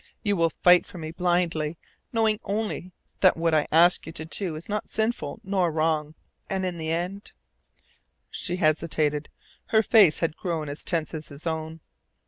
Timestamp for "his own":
11.27-11.81